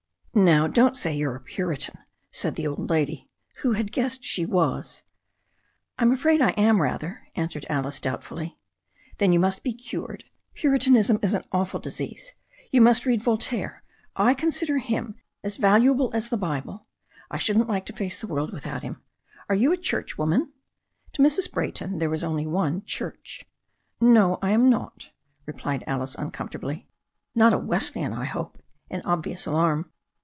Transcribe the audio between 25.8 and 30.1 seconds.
Alice uncomfortably. "Not a Wesleyan, I hope," in obvious alarm.